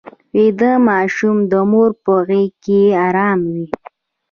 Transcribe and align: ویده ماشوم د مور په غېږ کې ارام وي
ویده 0.35 0.71
ماشوم 0.89 1.37
د 1.51 1.53
مور 1.71 1.91
په 2.03 2.13
غېږ 2.27 2.51
کې 2.63 2.81
ارام 3.05 3.39
وي 3.53 3.65